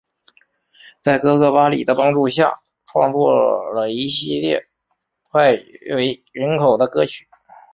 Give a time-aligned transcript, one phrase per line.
[1.03, 4.65] 在哥哥巴里的帮助下创作了一系列
[5.31, 7.27] 脍炙人口的歌曲。